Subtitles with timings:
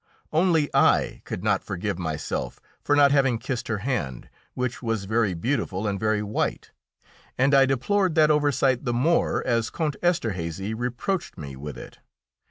[0.33, 5.35] Only I could not forgive myself for not having kissed her hand, which was very
[5.35, 6.71] beautiful and very white,
[7.37, 11.99] and I deplored that oversight the more as Count Esterhazy reproached me with it.